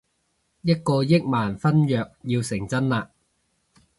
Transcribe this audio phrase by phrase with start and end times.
[0.63, 3.09] 一個億萬婚約要成真喇